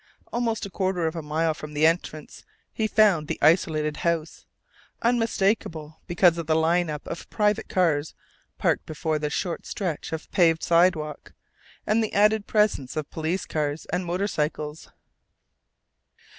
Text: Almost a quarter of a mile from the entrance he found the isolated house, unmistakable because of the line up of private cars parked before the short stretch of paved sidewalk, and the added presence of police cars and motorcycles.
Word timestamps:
Almost 0.33 0.65
a 0.65 0.71
quarter 0.71 1.05
of 1.05 1.15
a 1.15 1.21
mile 1.21 1.53
from 1.53 1.75
the 1.75 1.85
entrance 1.85 2.43
he 2.73 2.87
found 2.87 3.27
the 3.27 3.37
isolated 3.39 3.97
house, 3.97 4.47
unmistakable 5.03 6.01
because 6.07 6.39
of 6.39 6.47
the 6.47 6.55
line 6.55 6.89
up 6.89 7.05
of 7.05 7.29
private 7.29 7.69
cars 7.69 8.15
parked 8.57 8.87
before 8.87 9.19
the 9.19 9.29
short 9.29 9.67
stretch 9.67 10.11
of 10.11 10.31
paved 10.31 10.63
sidewalk, 10.63 11.33
and 11.85 12.03
the 12.03 12.13
added 12.13 12.47
presence 12.47 12.95
of 12.95 13.11
police 13.11 13.45
cars 13.45 13.85
and 13.93 14.03
motorcycles. 14.03 14.89